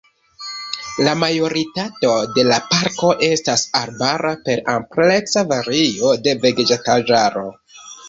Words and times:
La 1.07 1.11
majoritato 1.23 2.13
de 2.39 2.47
la 2.49 2.57
parko 2.73 3.13
estas 3.29 3.67
arbara 3.83 4.35
per 4.49 4.67
ampleksa 4.77 5.47
vario 5.55 6.19
de 6.27 6.39
vegetaĵaro. 6.51 7.51